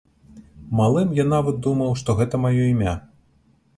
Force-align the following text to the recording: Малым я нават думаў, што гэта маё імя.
Малым 0.79 1.11
я 1.19 1.25
нават 1.33 1.61
думаў, 1.67 1.91
што 2.03 2.17
гэта 2.21 2.35
маё 2.47 2.59
імя. 2.73 2.95